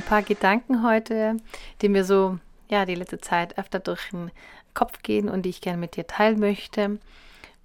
[0.00, 1.36] Ein paar Gedanken heute,
[1.82, 2.38] die mir so
[2.70, 4.30] ja die letzte Zeit öfter durch den
[4.72, 6.98] Kopf gehen und die ich gerne mit dir teilen möchte.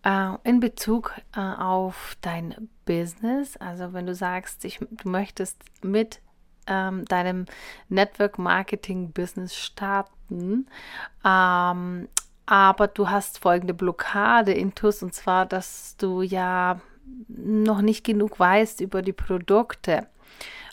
[0.03, 6.19] Äh, in Bezug äh, auf dein Business, also wenn du sagst, ich, du möchtest mit
[6.67, 7.45] ähm, deinem
[7.87, 10.67] Network Marketing Business starten,
[11.23, 12.09] ähm,
[12.47, 16.81] aber du hast folgende Blockade in TUS und zwar, dass du ja
[17.27, 20.07] noch nicht genug weißt über die Produkte.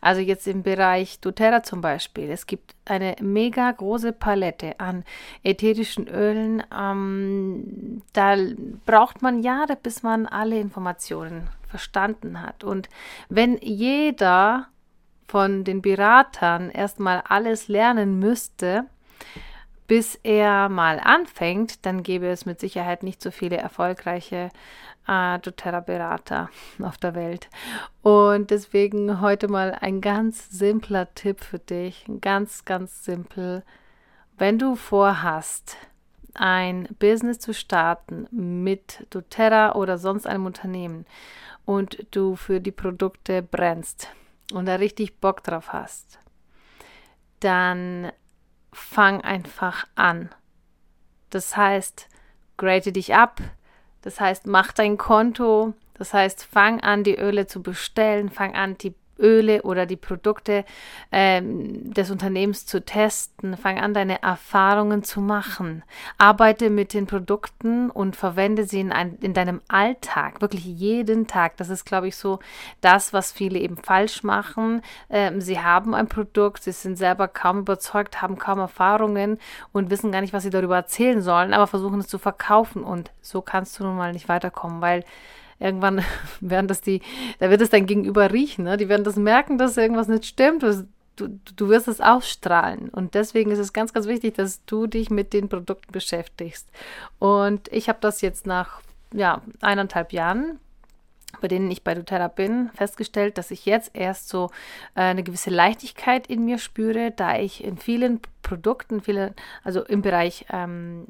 [0.03, 2.29] Also jetzt im Bereich doTERRA zum Beispiel.
[2.29, 5.05] Es gibt eine mega große Palette an
[5.45, 6.65] ätherischen Ölen.
[6.77, 8.37] Ähm, da
[8.85, 12.65] braucht man Jahre, bis man alle Informationen verstanden hat.
[12.65, 12.89] Und
[13.29, 14.67] wenn jeder
[15.29, 18.87] von den Beratern erstmal alles lernen müsste,
[19.87, 24.51] bis er mal anfängt, dann gäbe es mit Sicherheit nicht so viele erfolgreiche
[25.07, 26.51] äh, doTERRA-Berater
[26.81, 27.49] auf der Welt.
[28.03, 33.63] Und deswegen heute mal ein ganz simpler Tipp für dich, ganz, ganz simpel.
[34.39, 35.77] Wenn du vorhast,
[36.35, 41.05] ein Business zu starten mit doTERRA oder sonst einem Unternehmen
[41.65, 44.09] und du für die Produkte brennst
[44.53, 46.19] und da richtig Bock drauf hast,
[47.41, 48.13] dann
[48.73, 50.31] fang einfach an.
[51.31, 52.09] Das heißt,
[52.57, 53.41] grade dich ab,
[54.03, 55.75] das heißt, mach dein Konto.
[55.95, 60.65] Das heißt, fang an, die Öle zu bestellen, fang an, die Öle oder die Produkte
[61.11, 63.57] ähm, des Unternehmens zu testen.
[63.57, 65.83] Fang an, deine Erfahrungen zu machen.
[66.19, 71.57] Arbeite mit den Produkten und verwende sie in, ein, in deinem Alltag, wirklich jeden Tag.
[71.57, 72.41] Das ist, glaube ich, so
[72.81, 74.83] das, was viele eben falsch machen.
[75.09, 79.39] Ähm, sie haben ein Produkt, sie sind selber kaum überzeugt, haben kaum Erfahrungen
[79.73, 82.83] und wissen gar nicht, was sie darüber erzählen sollen, aber versuchen es zu verkaufen.
[82.83, 85.05] Und so kannst du nun mal nicht weiterkommen, weil
[85.59, 86.05] irgendwann
[86.41, 87.03] werden das die,
[87.39, 88.77] da wird es dein Gegenüber riechen, ne?
[88.77, 90.63] die werden das merken, dass irgendwas nicht stimmt.
[90.63, 92.89] Du, du, wirst es ausstrahlen.
[92.89, 96.67] Und deswegen ist es ganz, ganz wichtig, dass du dich mit den Produkten beschäftigst.
[97.19, 98.81] Und ich habe das jetzt nach
[99.13, 100.59] ja, eineinhalb Jahren
[101.41, 104.51] bei denen ich bei doTERRA bin, festgestellt, dass ich jetzt erst so
[104.95, 109.35] äh, eine gewisse Leichtigkeit in mir spüre, da ich in vielen Produkten, viele,
[109.65, 111.07] also im Bereich ähm,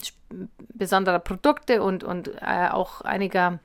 [0.75, 3.59] besonderer Produkte und, und äh, auch einiger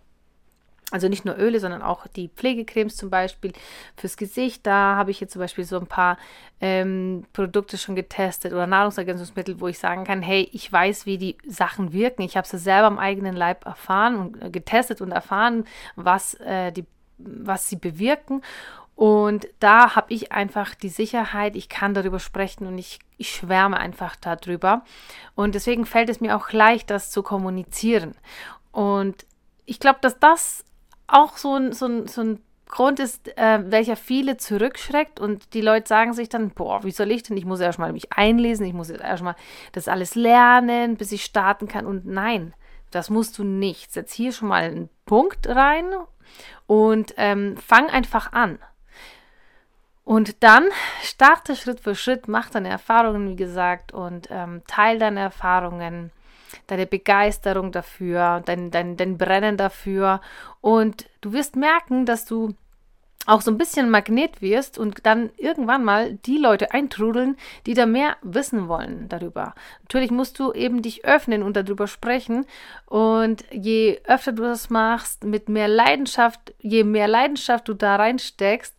[0.92, 3.52] also nicht nur Öle, sondern auch die Pflegecremes zum Beispiel
[3.98, 4.66] fürs Gesicht.
[4.66, 6.18] Da habe ich jetzt zum Beispiel so ein paar
[6.62, 11.38] ähm, Produkte schon getestet oder Nahrungsergänzungsmittel, wo ich sagen kann, hey, ich weiß, wie die
[11.46, 12.22] Sachen wirken.
[12.22, 15.66] Ich habe sie selber am eigenen Leib erfahren und äh, getestet und erfahren,
[15.98, 16.86] was, äh, die,
[17.18, 18.42] was sie bewirken.
[18.96, 23.78] Und da habe ich einfach die Sicherheit, ich kann darüber sprechen und ich, ich schwärme
[23.78, 24.84] einfach darüber.
[25.36, 28.16] Und deswegen fällt es mir auch leicht, das zu kommunizieren.
[28.72, 29.26] Und
[29.66, 30.64] ich glaube, dass das
[31.08, 35.62] auch so ein, so ein, so ein Grund ist, äh, welcher viele zurückschreckt und die
[35.62, 37.38] Leute sagen sich dann, boah, wie soll ich denn?
[37.38, 39.36] Ich muss erstmal mich einlesen, ich muss erstmal
[39.72, 41.86] das alles lernen, bis ich starten kann.
[41.86, 42.54] Und nein,
[42.92, 43.94] das musst du nicht.
[43.94, 45.86] Setz hier schon mal einen Punkt rein
[46.66, 48.60] und ähm, fang einfach an.
[50.04, 50.66] Und dann
[51.02, 56.12] starte Schritt für Schritt, mach deine Erfahrungen, wie gesagt, und ähm, teile deine Erfahrungen
[56.68, 60.22] deine Begeisterung dafür, dein, dein, dein Brennen dafür.
[60.62, 62.54] Und du wirst merken, dass du
[63.28, 67.36] auch so ein bisschen Magnet wirst und dann irgendwann mal die Leute eintrudeln,
[67.66, 69.54] die da mehr wissen wollen darüber.
[69.82, 72.46] Natürlich musst du eben dich öffnen und darüber sprechen
[72.86, 78.76] und je öfter du das machst, mit mehr Leidenschaft, je mehr Leidenschaft du da reinsteckst,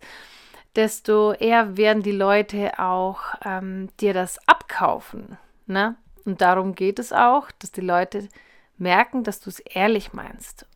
[0.77, 5.37] desto eher werden die Leute auch ähm, dir das abkaufen.
[5.67, 5.97] Ne?
[6.29, 8.29] Und darum geht es auch, dass die Leute
[8.77, 10.67] merken, dass du es ehrlich meinst.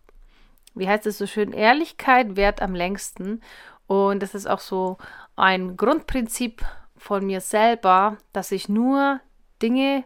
[0.75, 1.53] Wie heißt es so schön?
[1.53, 3.43] Ehrlichkeit wert am längsten.
[3.87, 4.97] Und das ist auch so
[5.37, 6.65] ein Grundprinzip
[6.97, 9.21] von mir selber, dass ich nur
[9.61, 10.05] Dinge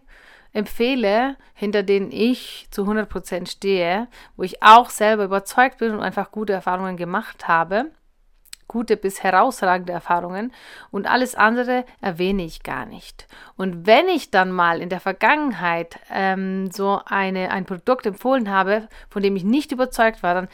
[0.52, 6.32] empfehle, hinter denen ich zu 100% stehe, wo ich auch selber überzeugt bin und einfach
[6.32, 7.92] gute Erfahrungen gemacht habe
[8.76, 10.52] gute bis herausragende Erfahrungen
[10.90, 13.26] und alles andere erwähne ich gar nicht.
[13.56, 18.86] Und wenn ich dann mal in der Vergangenheit ähm, so eine, ein Produkt empfohlen habe,
[19.08, 20.48] von dem ich nicht überzeugt war, dann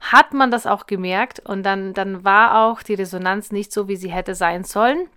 [0.00, 3.96] hat man das auch gemerkt und dann, dann war auch die Resonanz nicht so, wie
[3.96, 5.08] sie hätte sein sollen.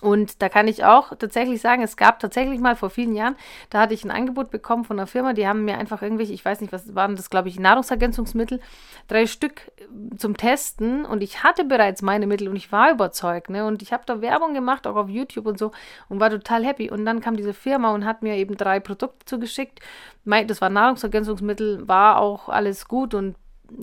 [0.00, 3.36] Und da kann ich auch tatsächlich sagen, es gab tatsächlich mal vor vielen Jahren,
[3.68, 6.44] da hatte ich ein Angebot bekommen von einer Firma, die haben mir einfach irgendwelche, ich
[6.44, 8.60] weiß nicht, was waren das, glaube ich, Nahrungsergänzungsmittel,
[9.08, 13.50] drei Stück äh, zum Testen und ich hatte bereits meine Mittel und ich war überzeugt,
[13.50, 13.66] ne?
[13.66, 15.72] Und ich habe da Werbung gemacht, auch auf YouTube und so
[16.08, 16.90] und war total happy.
[16.90, 19.80] Und dann kam diese Firma und hat mir eben drei Produkte zugeschickt.
[20.24, 23.36] Das war Nahrungsergänzungsmittel, war auch alles gut und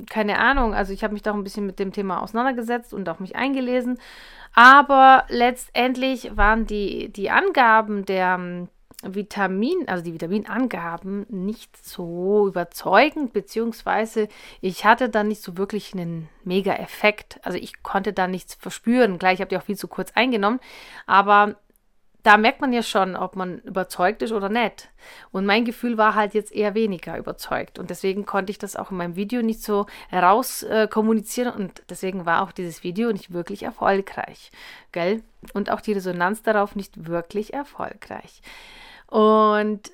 [0.09, 3.07] keine Ahnung, also ich habe mich da auch ein bisschen mit dem Thema auseinandergesetzt und
[3.09, 3.99] auch mich eingelesen.
[4.53, 8.69] Aber letztendlich waren die, die Angaben der ähm,
[9.03, 14.27] Vitamin, also die Vitaminangaben nicht so überzeugend, beziehungsweise
[14.59, 17.39] ich hatte da nicht so wirklich einen Mega-Effekt.
[17.43, 19.19] Also ich konnte da nichts verspüren.
[19.19, 20.59] Gleich habt ihr auch viel zu kurz eingenommen.
[21.05, 21.55] Aber
[22.23, 24.89] da merkt man ja schon, ob man überzeugt ist oder nicht.
[25.31, 27.79] Und mein Gefühl war halt jetzt eher weniger überzeugt.
[27.79, 31.53] Und deswegen konnte ich das auch in meinem Video nicht so heraus äh, kommunizieren.
[31.53, 34.51] Und deswegen war auch dieses Video nicht wirklich erfolgreich.
[34.91, 35.23] Gell?
[35.53, 38.41] Und auch die Resonanz darauf nicht wirklich erfolgreich.
[39.07, 39.91] Und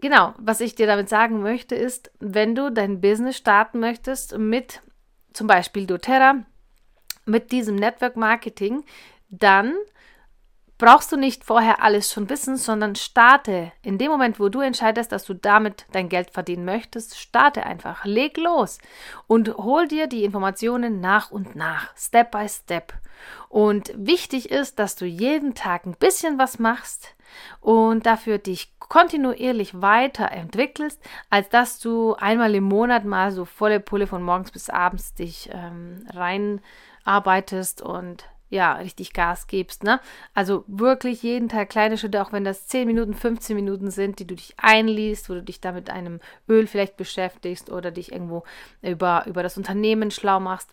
[0.00, 4.82] genau, was ich dir damit sagen möchte, ist, wenn du dein Business starten möchtest mit
[5.32, 6.42] zum Beispiel doTERRA,
[7.26, 8.82] mit diesem Network Marketing,
[9.28, 9.74] dann
[10.80, 13.70] brauchst du nicht vorher alles schon wissen, sondern starte.
[13.82, 18.06] In dem Moment, wo du entscheidest, dass du damit dein Geld verdienen möchtest, starte einfach.
[18.06, 18.78] Leg los
[19.26, 22.94] und hol dir die Informationen nach und nach, Step by Step.
[23.50, 27.14] Und wichtig ist, dass du jeden Tag ein bisschen was machst
[27.60, 34.06] und dafür dich kontinuierlich weiterentwickelst, als dass du einmal im Monat mal so volle Pulle
[34.06, 40.00] von morgens bis abends dich ähm, reinarbeitest und ja, richtig Gas gibst, ne?
[40.34, 44.26] Also wirklich jeden Tag kleine Schritte, auch wenn das 10 Minuten, 15 Minuten sind, die
[44.26, 48.42] du dich einliest, wo du dich da mit einem Öl vielleicht beschäftigst oder dich irgendwo
[48.82, 50.68] über, über das Unternehmen schlau machst.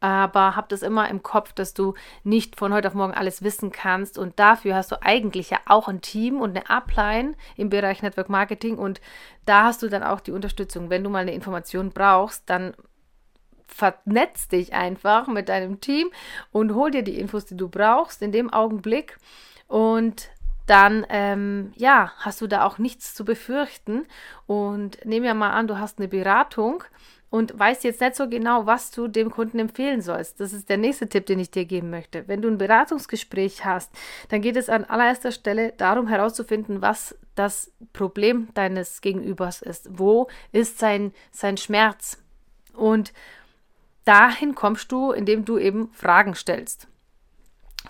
[0.00, 1.94] Aber hab das immer im Kopf, dass du
[2.24, 4.18] nicht von heute auf morgen alles wissen kannst.
[4.18, 8.28] Und dafür hast du eigentlich ja auch ein Team und eine Upline im Bereich Network
[8.28, 8.76] Marketing.
[8.76, 9.00] Und
[9.46, 10.90] da hast du dann auch die Unterstützung.
[10.90, 12.74] Wenn du mal eine Information brauchst, dann
[13.74, 16.08] vernetz dich einfach mit deinem Team
[16.52, 19.18] und hol dir die Infos, die du brauchst in dem Augenblick.
[19.66, 20.30] Und
[20.66, 24.06] dann, ähm, ja, hast du da auch nichts zu befürchten.
[24.46, 26.84] Und nehmen wir mal an, du hast eine Beratung
[27.30, 30.38] und weißt jetzt nicht so genau, was du dem Kunden empfehlen sollst.
[30.38, 32.28] Das ist der nächste Tipp, den ich dir geben möchte.
[32.28, 33.90] Wenn du ein Beratungsgespräch hast,
[34.28, 39.88] dann geht es an allererster Stelle darum herauszufinden, was das Problem deines Gegenübers ist.
[39.90, 42.22] Wo ist sein, sein Schmerz?
[42.74, 43.12] Und
[44.04, 46.88] dahin kommst du, indem du eben Fragen stellst.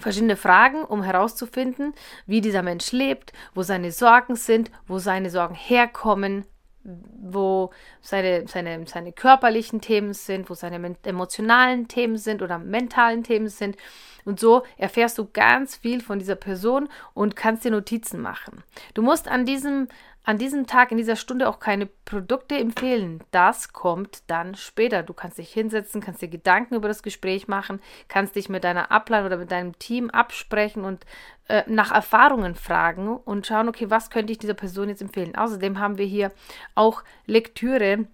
[0.01, 1.95] Verschiedene Fragen, um herauszufinden,
[2.27, 6.45] wie dieser Mensch lebt, wo seine Sorgen sind, wo seine Sorgen herkommen,
[6.85, 7.71] wo
[8.03, 13.77] seine, seine, seine körperlichen Themen sind, wo seine emotionalen Themen sind oder mentalen Themen sind.
[14.25, 18.65] Und so erfährst du ganz viel von dieser Person und kannst dir Notizen machen.
[18.95, 19.89] Du musst an diesem
[20.25, 23.23] an diesem Tag, in dieser Stunde auch keine Produkte empfehlen.
[23.31, 25.03] Das kommt dann später.
[25.03, 28.91] Du kannst dich hinsetzen, kannst dir Gedanken über das Gespräch machen, kannst dich mit deiner
[28.91, 31.05] Ablein oder mit deinem Team absprechen und
[31.49, 35.37] äh, nach Erfahrungen fragen und schauen, okay, was könnte ich dieser Person jetzt empfehlen.
[35.37, 36.33] Außerdem haben wir hier
[36.75, 38.07] auch Lektüre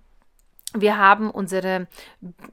[0.72, 1.88] wir haben unsere,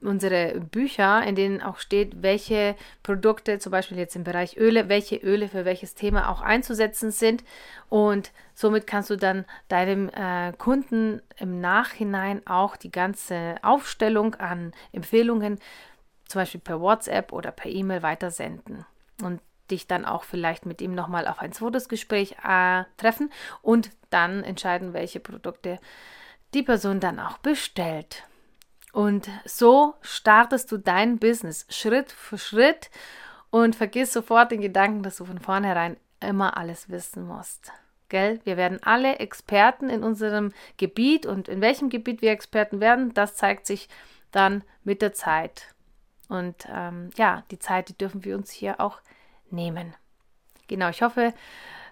[0.00, 5.16] unsere Bücher, in denen auch steht, welche Produkte, zum Beispiel jetzt im Bereich Öle, welche
[5.16, 7.44] Öle für welches Thema auch einzusetzen sind.
[7.88, 14.72] Und somit kannst du dann deinem äh, Kunden im Nachhinein auch die ganze Aufstellung an
[14.92, 15.60] Empfehlungen,
[16.26, 18.84] zum Beispiel per WhatsApp oder per E-Mail weitersenden.
[19.22, 23.30] Und dich dann auch vielleicht mit ihm nochmal auf ein zweites Gespräch äh, treffen
[23.62, 25.78] und dann entscheiden, welche Produkte
[26.54, 28.24] die Person dann auch bestellt.
[28.92, 32.90] Und so startest du dein Business Schritt für Schritt
[33.50, 37.72] und vergiss sofort den Gedanken, dass du von vornherein immer alles wissen musst.
[38.08, 38.40] Gell?
[38.44, 43.36] Wir werden alle Experten in unserem Gebiet und in welchem Gebiet wir Experten werden, das
[43.36, 43.88] zeigt sich
[44.32, 45.74] dann mit der Zeit.
[46.28, 49.00] Und ähm, ja, die Zeit, die dürfen wir uns hier auch
[49.50, 49.94] nehmen.
[50.66, 51.32] Genau, ich hoffe,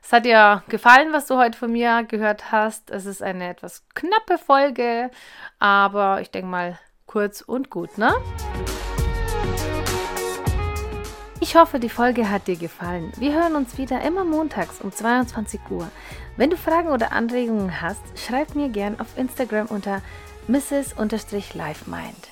[0.06, 2.92] es hat dir gefallen, was du heute von mir gehört hast.
[2.92, 5.10] Es ist eine etwas knappe Folge,
[5.58, 8.14] aber ich denke mal kurz und gut, ne?
[11.40, 13.12] Ich hoffe, die Folge hat dir gefallen.
[13.16, 15.88] Wir hören uns wieder immer montags um 22 Uhr.
[16.36, 20.02] Wenn du Fragen oder Anregungen hast, schreib mir gern auf Instagram unter
[20.46, 22.28] mrs-lifemind.